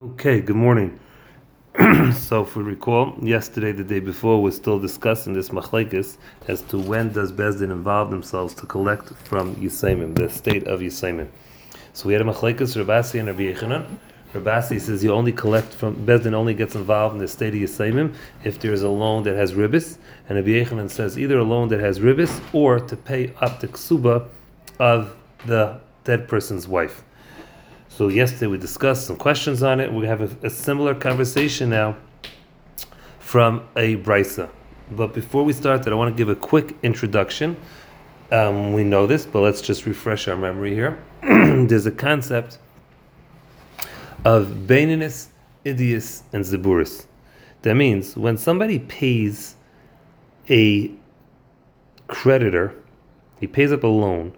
[0.00, 0.96] Okay, good morning.
[2.14, 6.78] so, if we recall, yesterday, the day before, we're still discussing this machlekes as to
[6.78, 11.26] when does Bezdin involve themselves to collect from Yisaimim, the state of Yisaimim.
[11.94, 13.98] So we had a machlekes, Rabasi and Rabbi Yechanan.
[14.34, 18.14] Rabasi says you only collect from Bezdin only gets involved in the state of Yisaimim
[18.44, 21.66] if there is a loan that has ribis, and Rabbi Yechanan says either a loan
[21.70, 24.28] that has ribis or to pay up the ksuba
[24.78, 27.02] of the dead person's wife.
[27.98, 29.92] So yesterday we discussed some questions on it.
[29.92, 31.96] We have a, a similar conversation now
[33.18, 34.48] from a brisa.
[34.92, 37.56] But before we start that, I want to give a quick introduction.
[38.30, 41.02] Um, we know this, but let's just refresh our memory here.
[41.22, 42.58] There's a concept
[44.24, 45.30] of Baininus,
[45.64, 47.06] Idius, and Ziburis.
[47.62, 49.56] That means when somebody pays
[50.48, 50.92] a
[52.06, 52.76] creditor,
[53.40, 54.36] he pays up a loan.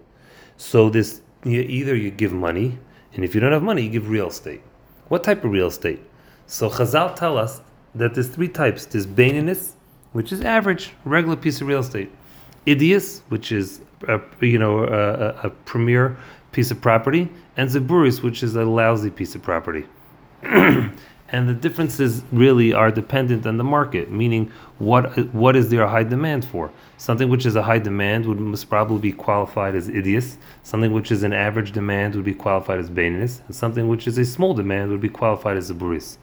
[0.57, 2.79] So this you, either you give money
[3.13, 4.61] and if you don't have money, you give real estate.
[5.07, 6.01] What type of real estate?
[6.47, 7.61] So Chazal tell us
[7.95, 8.85] that there's three types.
[8.85, 9.73] There's Baininus,
[10.13, 12.11] which is average, regular piece of real estate.
[12.65, 16.17] Idius, which is a, you know a, a, premier
[16.51, 19.85] piece of property, and Zaburis, which is a lousy piece of property.
[21.31, 25.89] and the differences really are dependent on the market, meaning what what is there a
[25.89, 26.71] high demand for?
[26.97, 30.37] Something which is a high demand would must probably be qualified as idios.
[30.63, 34.17] Something which is an average demand would be qualified as bainis, and something which is
[34.17, 36.17] a small demand would be qualified as zaburis.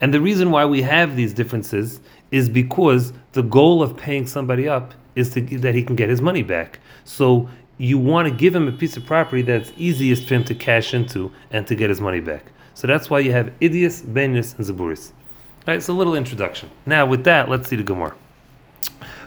[0.00, 4.66] And the reason why we have these differences is because the goal of paying somebody
[4.66, 6.80] up is to that he can get his money back.
[7.04, 10.54] So you want to give him a piece of property that's easiest for him to
[10.54, 12.52] cash into and to get his money back.
[12.80, 15.10] So that's why you have Idias, Benius, and Zaburis.
[15.10, 16.70] All right, so a little introduction.
[16.86, 18.14] Now, with that, let's see the Gemara.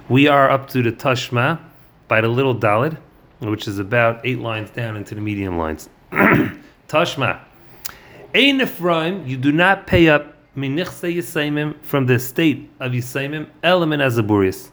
[0.10, 1.60] We are up to the Tashma
[2.08, 2.98] by the little Dalid,
[3.42, 5.88] which is about eight lines down into the medium lines.
[6.88, 7.42] Tashma.
[8.34, 14.02] Ein Ephraim, you do not pay up minichse Yisaimim from the state of Yisaimim, element
[14.02, 14.72] as Zaburis,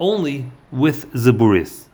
[0.00, 1.84] only with Zaburis.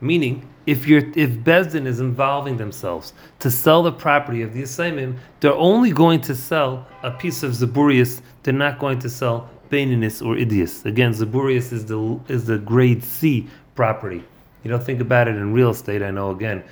[0.00, 5.16] Meaning, if you're if Bezdin is involving themselves to sell the property of the Yisaimim,
[5.40, 8.20] they're only going to sell a piece of Zaburius.
[8.42, 10.84] They're not going to sell Baininus or Idius.
[10.84, 14.22] Again, Zaburius is the is the grade C property.
[14.62, 16.02] You don't think about it in real estate.
[16.02, 16.62] I know again,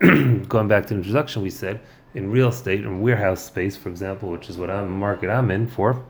[0.48, 1.80] going back to the introduction, we said
[2.14, 5.68] in real estate in warehouse space, for example, which is what I'm market I'm in
[5.68, 6.04] for.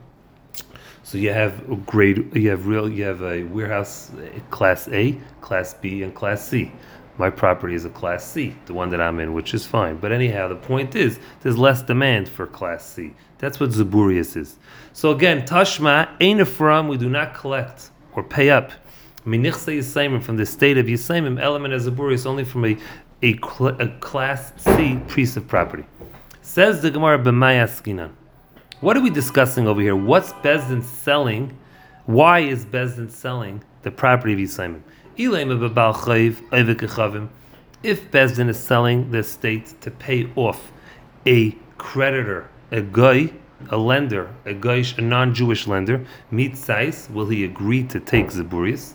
[1.03, 4.09] So you have grade, you have real, you have a warehouse
[4.49, 6.71] class A, class B, and class C
[7.17, 9.97] my property is a class C, the one that I'm in, which is fine.
[9.97, 13.13] But anyhow, the point is there's less demand for class C.
[13.37, 14.57] That's what Zaburius is.
[14.93, 18.71] So again, Tashma, Ein Ephraim, we do not collect or pay up.
[19.25, 22.77] Minichse Yisayim from the state of Yisayim, element of Zaburius only from a,
[23.23, 25.85] a, cl- a, class C piece of property.
[26.41, 28.11] Says the Gemara B'mayaskinan.
[28.81, 29.95] What are we discussing over here?
[29.95, 31.57] What's Bezdin selling?
[32.05, 34.81] Why is Bezdin selling the property of Yisayim?
[35.17, 35.31] If
[38.11, 40.73] Bezdin is selling the estate to pay off
[41.25, 43.31] a creditor, a guy,
[43.69, 46.05] a lender, a gaish, a non-Jewish lender,
[46.55, 48.93] size, will he agree to take Zaburius?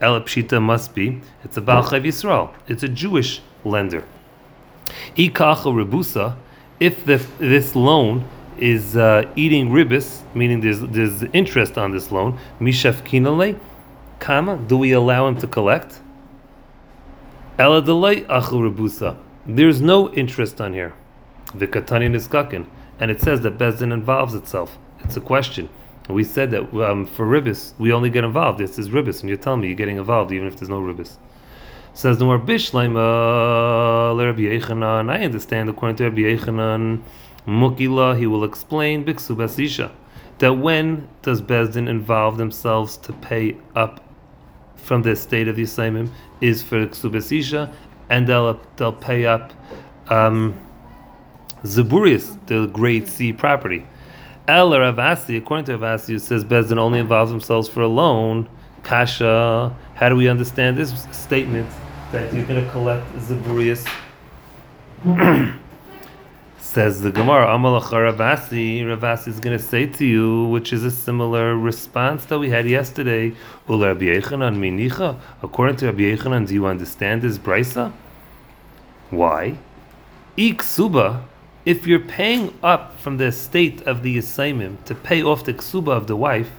[0.00, 4.04] Elapshita must be, it's a Baal Yisrael, it's a Jewish lender.
[5.16, 6.36] Ikacha Rebusa,
[6.80, 8.24] if the, this loan
[8.58, 13.56] is uh, eating ribis, meaning there's, there's interest on this loan, Mishaf Kinale,
[14.24, 16.00] Do we allow him to collect?
[17.58, 17.88] There's
[19.80, 20.94] no interest on here.
[21.46, 22.66] Vikatani niskakin.
[23.00, 24.78] And it says that Bezdin involves itself.
[25.00, 25.68] It's a question.
[26.08, 28.60] We said that um, for ribis, we only get involved.
[28.60, 31.16] This is ribis, and you're telling me you're getting involved even if there's no ribis.
[31.92, 35.10] Says the more Bishlaim Rabbi Yechanan.
[35.10, 37.02] I understand according to Rabbi Yechanan,
[37.46, 39.90] Mukila, he will explain Biksu Basisha.
[40.38, 44.00] That when does Bezdin involve themselves to pay up
[44.82, 46.10] from the state of the Yisaimim
[46.40, 47.72] is for Ksubasisha,
[48.10, 49.52] and they'll, they'll pay up
[50.08, 50.58] um,
[51.62, 53.86] Zaburius, the grade C property.
[54.48, 58.48] El Ravasi, according to Ravasi, says Bezdin only involves themselves for a loan.
[58.82, 61.70] Kasha, how do we understand this statement
[62.10, 63.88] that you're going to collect Zaburius?
[66.72, 70.90] Says the Gemara, Amalacha Ravasi, Ravasi is going to say to you, which is a
[70.90, 73.34] similar response that we had yesterday.
[73.68, 77.92] According to Rabbi Yechanan, do you understand this brisa?
[79.10, 79.58] Why?
[80.38, 81.24] Iksuba,
[81.66, 85.94] if you're paying up from the estate of the Yisaimim to pay off the ksuba
[85.94, 86.52] of the wife,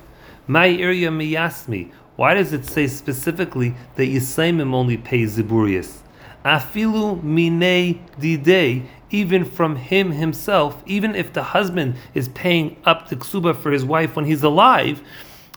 [0.45, 1.91] my area miyasmi.
[2.17, 6.01] Why does it say specifically that Yisaimim only pay ziburius?
[6.45, 13.15] Afilu mine didei even from him himself, even if the husband is paying up the
[13.15, 15.01] ksuba for his wife when he's alive,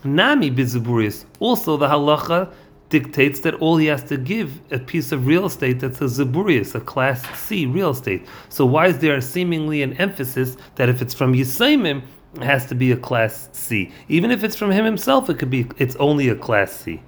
[0.03, 1.25] nami bizaburis.
[1.39, 2.53] Also, the halacha
[2.89, 6.75] dictates that all he has to give a piece of real estate that's a zaburius,
[6.75, 8.25] a class C real estate.
[8.47, 12.03] So why is there seemingly an emphasis that if it's from Yisaimim,
[12.35, 13.91] it has to be a class C?
[14.07, 17.01] Even if it's from him himself, it could be it's only a class C.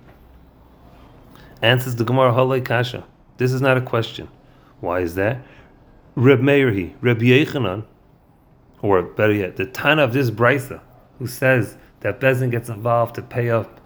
[1.62, 3.06] Answers the Gemara Halei Kasha.
[3.38, 4.28] This is not a question.
[4.81, 5.42] Why is that?
[6.19, 7.86] Reb Meirhi, Reb Yechanan,
[8.81, 10.81] or better yet, the Tana of this Brisa,
[11.18, 13.80] who says that Bezin gets involved to pay up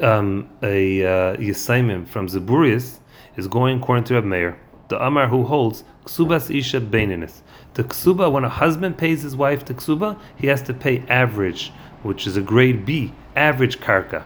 [0.00, 2.98] um, a uh, Yisaimim from Zaburius,
[3.36, 4.58] is going according to Reb Meir,
[4.88, 7.42] the Amar who holds Ksubas Isha Beininis.
[7.74, 11.74] The Ksuba, when a husband pays his wife the Ksuba, he has to pay average,
[12.02, 14.24] which is a grade B, average karka.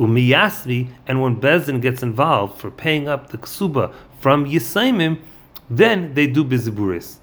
[0.00, 5.20] Umiyasvi, and when Bezin gets involved for paying up the Ksuba from Yisaimim,
[5.70, 7.16] then they do biziburis.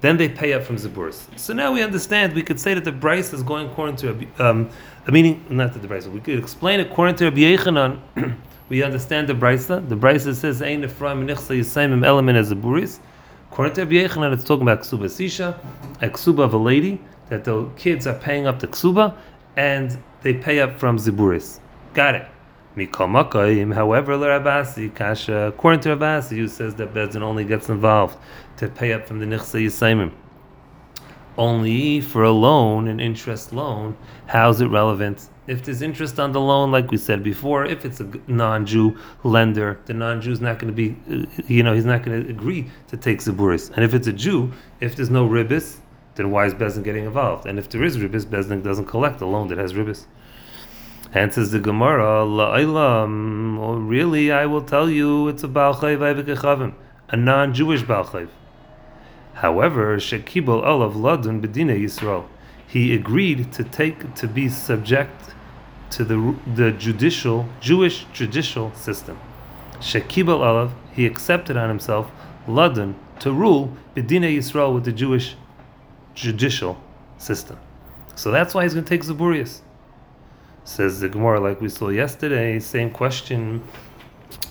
[0.00, 1.26] Then they pay up from ziburis.
[1.38, 2.32] So now we understand.
[2.32, 4.68] We could say that the brisa is going according to um,
[5.08, 6.10] meaning, not that the brisa.
[6.10, 8.34] We could explain according to Rabbi
[8.68, 9.88] we understand the brisa.
[9.88, 12.98] The brisa says "Ein Ephraim nichsa yisaimim element as ziburis."
[13.52, 15.58] According to Rabbi Yechanan, it's talking about ksuba sisha,
[16.00, 19.14] a ksuba of a lady that the kids are paying up the ksuba,
[19.56, 21.60] and they pay up from ziburis.
[21.94, 22.26] Got it.
[22.74, 28.16] However, Rabasi Kasha, according to Rabasi, who says that Bezdin only gets involved
[28.56, 30.10] to pay up from the Nichsa Yisaimim,
[31.36, 33.96] only for a loan, an interest loan,
[34.26, 35.28] how's it relevant?
[35.46, 39.80] If there's interest on the loan, like we said before, if it's a non-Jew lender,
[39.86, 42.70] the non-Jew is not going to be, uh, you know, he's not going to agree
[42.88, 43.70] to take Zaburis.
[43.74, 45.78] And if it's a Jew, if there's no ribis,
[46.14, 47.46] then why is Bezdin getting involved?
[47.46, 50.06] And if there is ribis, Bezdin doesn't collect a loan that has ribis.
[51.14, 56.74] Answers the Gemara, La'ilam, really, I will tell you, it's a Baal Chayv
[57.10, 58.30] a non-Jewish Baal Chayv.
[59.34, 62.24] However, Shekibel Olav Ladun Bedina Yisrael,
[62.66, 65.34] he agreed to take to be subject
[65.90, 69.18] to the the judicial Jewish judicial system.
[69.80, 72.10] Shekibel Olav, he accepted on himself
[72.48, 75.36] Ladun to rule Bedina Yisrael with the Jewish
[76.14, 76.80] judicial
[77.18, 77.58] system.
[78.14, 79.60] So that's why he's going to take Zaburius.
[80.64, 83.62] Says the Gemara, like we saw yesterday, same question.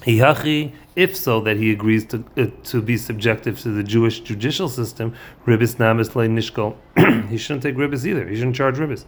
[0.06, 5.16] If so, that he agrees to uh, to be subjective to the Jewish judicial system,
[5.46, 6.76] ribis namis le nishkol.
[7.30, 8.28] he shouldn't take ribis either.
[8.28, 9.06] He shouldn't charge ribis.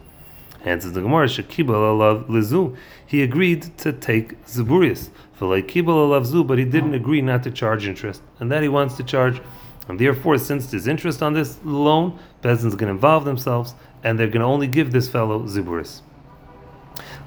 [0.64, 2.78] Answers the Gemara, shekibal alav lezu.
[3.06, 5.10] He agreed to take zeburius.
[5.40, 8.96] kibal alav zu, but he didn't agree not to charge interest, and that he wants
[8.96, 9.42] to charge.
[9.90, 14.28] And therefore, since there's interest on this loan, Bezdin's going to involve themselves, and they're
[14.28, 16.02] going to only give this fellow ziburis.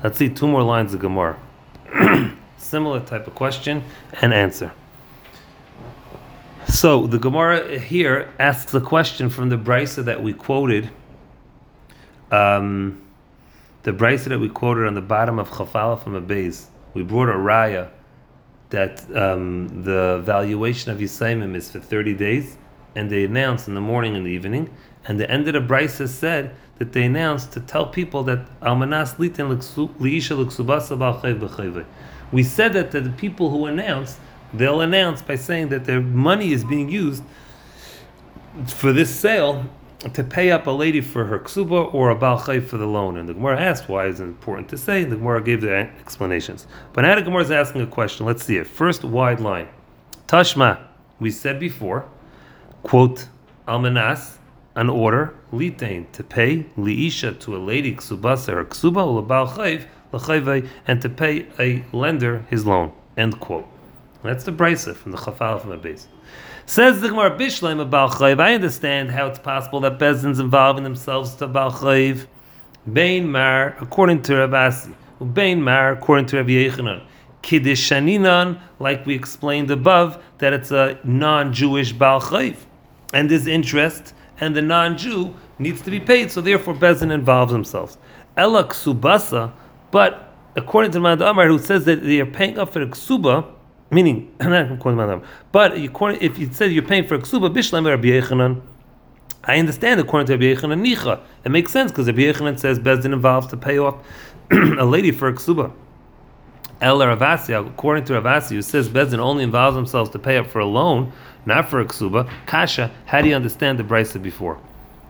[0.02, 1.38] Let's see two more lines of Gemara.
[2.58, 3.82] Similar type of question
[4.20, 4.72] and answer.
[6.68, 10.90] So the Gemara here asks a question from the brisa that we quoted.
[12.30, 13.00] Um,
[13.84, 16.68] the brisa that we quoted on the bottom of Chafala from a base.
[16.92, 17.90] We brought a raya
[18.70, 22.58] that um, the valuation of Yisaimim is for 30 days,
[22.96, 24.74] and they announced in the morning and the evening,
[25.06, 29.16] and the end of the brisa said that they announced to tell people that almanas
[29.16, 29.48] litin
[29.98, 31.84] liisha luksubasa
[32.32, 34.18] We said that to the people who announce,
[34.52, 37.22] they'll announce by saying that their money is being used
[38.66, 39.66] for this sale
[40.12, 43.16] to pay up a lady for her ksuba or a balchay for the loan.
[43.16, 45.04] And the Gemara asked why is it important to say.
[45.04, 46.66] The Gemara gave the explanations.
[46.92, 48.26] But now the Gemara is asking a question.
[48.26, 48.66] Let's see it.
[48.66, 49.68] First wide line.
[50.26, 50.80] Tashma.
[51.18, 52.06] We said before,
[52.86, 53.26] quote,
[53.66, 54.38] almanas
[54.76, 61.02] an order litain to pay liisha to a lady ksubasa or ksuba ulabal chayv and
[61.02, 62.92] to pay a lender his loan.
[63.16, 63.66] End quote.
[64.22, 66.06] That's the brisa from the chafal from base.
[66.66, 68.38] Says the Gemara Bishleim about chayv.
[68.40, 72.26] I understand how it's possible that bezins involving themselves to bal chayv.
[72.92, 74.94] Bain mar according to Rabasi.
[75.32, 77.02] Bain mar according to Rabbi Yechanan.
[77.42, 82.56] Kiddush shaninan, like we explained above, that it's a non-Jewish bal chayv,
[83.12, 87.98] and his interest and the non-Jew needs to be paid, so therefore Bezin involves themselves.
[88.36, 89.52] Ela ksubasa,
[89.90, 93.46] but according to Mad Amar, who says that they are paying up for a ksuba,
[93.90, 97.52] meaning not according to Mad Amar, but if you said you're paying for a ksuba,
[97.52, 98.60] bishlam Rabbi Yechanan,
[99.44, 101.20] I understand according to Rabbi Yechanan nicha.
[101.44, 104.04] It makes sense because Rabbi Yechanan says Bezin involves to pay off
[104.50, 105.72] a lady for a ksuba.
[106.78, 110.58] El Ravasi, according to Ravasi, who says Bezin only involves themselves to pay up for
[110.58, 111.10] a loan,
[111.46, 112.30] not for a ksuba.
[112.44, 114.58] Kasha, how do you understand the brisa before?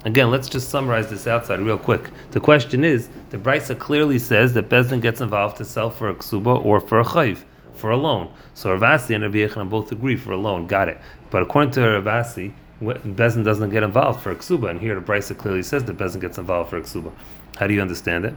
[0.04, 2.10] Again, let's just summarize this outside real quick.
[2.30, 6.14] The question is, the brisa clearly says that Bezdin gets involved to sell for a
[6.14, 7.42] ksuba or for a chayv,
[7.74, 8.32] for a loan.
[8.54, 10.68] So Ravasi and Rabbi Yechon both agree for a loan.
[10.68, 11.00] Got it.
[11.30, 15.36] But according to Ravasi, Bezin doesn't get involved for a ksuba, and here the Brisa
[15.36, 17.10] clearly says that Bezin gets involved for a ksuba.
[17.56, 18.34] How do you understand it?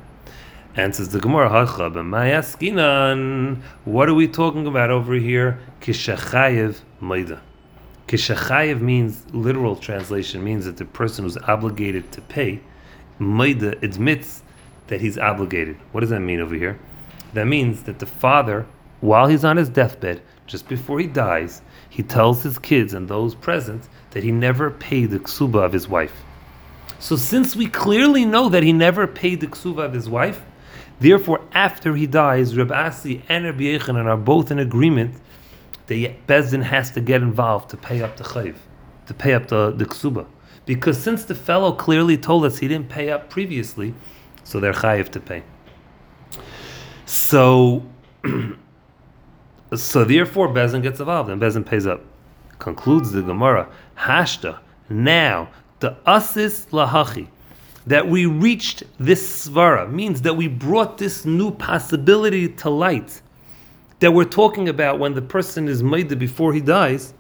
[0.75, 1.49] Answers the Gemara,
[3.85, 5.59] What are we talking about over here?
[5.81, 7.41] Kishachayev Maida.
[8.07, 12.61] Kishachayev means, literal translation means that the person who's obligated to pay,
[13.17, 14.43] Maida admits
[14.87, 15.75] that he's obligated.
[15.91, 16.79] What does that mean over here?
[17.33, 18.67] That means that the father,
[19.01, 23.33] while he's on his deathbed, just before he dies, he tells his kids and those
[23.33, 26.23] present that he never paid the ksuba of his wife.
[26.99, 30.41] So since we clearly know that he never paid the ksuba of his wife,
[30.99, 35.15] therefore after he dies, Reb Asi and Rabbi Yechanan are both in agreement
[35.87, 38.55] that Bezdin has to get involved to pay up the chayv,
[39.07, 40.25] to pay up the, the ksuba.
[40.65, 43.93] Because since the fellow clearly told us he didn't pay up previously,
[44.43, 45.43] so they're chayiv to pay.
[47.05, 47.83] So,
[49.75, 52.01] so therefore, Bezin gets involved and Bezin pays up.
[52.59, 54.59] Concludes the Gemara, Hashta.
[54.89, 57.29] Now, the asis lahachi,
[57.87, 63.21] that we reached this svara means that we brought this new possibility to light.
[63.99, 67.13] That we're talking about when the person is made before he dies.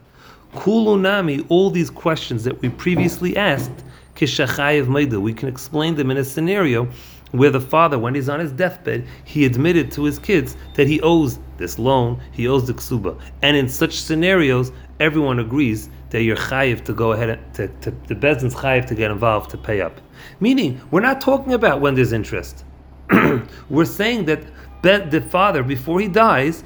[0.53, 3.83] Kulunami, all these questions that we previously asked,
[4.15, 6.87] kishachayev maida, we can explain them in a scenario
[7.31, 10.99] where the father, when he's on his deathbed, he admitted to his kids that he
[11.01, 13.19] owes this loan, he owes the ksuba.
[13.41, 17.91] And in such scenarios, everyone agrees that you're chayiv to go ahead and to, to
[18.07, 19.99] the bezdin's chayiv to get involved to pay up.
[20.39, 22.65] Meaning, we're not talking about when there's interest.
[23.69, 24.43] we're saying that
[24.81, 26.63] the father, before he dies,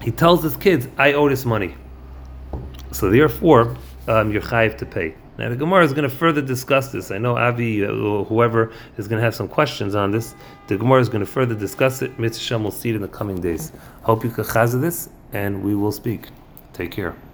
[0.00, 1.74] he tells his kids, "I owe this money."
[2.92, 3.76] So therefore,
[4.08, 5.14] um, you're chayiv to pay.
[5.38, 7.10] Now the Gemara is going to further discuss this.
[7.10, 10.34] I know Avi uh, whoever is going to have some questions on this.
[10.66, 12.18] The Gemara is going to further discuss it.
[12.18, 13.72] Mitzvah will see it in the coming days.
[14.02, 16.28] Hope you can chazah this, and we will speak.
[16.72, 17.16] Take care.